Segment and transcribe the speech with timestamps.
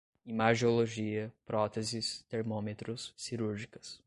[0.25, 3.99] imagiologia, próteses, termômetros, cirúrgicas